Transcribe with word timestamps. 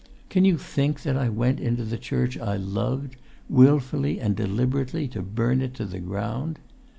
Can 0.29 0.45
you 0.45 0.57
think 0.57 1.03
that 1.03 1.15
I 1.15 1.29
went 1.29 1.59
into 1.59 1.83
the 1.83 1.99
church 1.99 2.35
I 2.35 2.57
loved, 2.57 3.17
wilfully 3.47 4.19
and 4.19 4.35
deliberately 4.35 5.07
to 5.09 5.21
burn 5.21 5.61
it 5.61 5.75
to 5.75 5.85
the 5.85 5.99
ground? 5.99 6.57